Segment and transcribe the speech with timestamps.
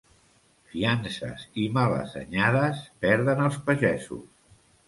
[0.71, 4.29] Fiances i males anyades perden els pagesos.